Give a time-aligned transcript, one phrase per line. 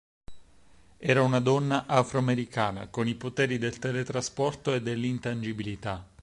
[0.97, 6.03] Era una donna afro-americana, con i poteri del teletrasporto e dell'intangibilità.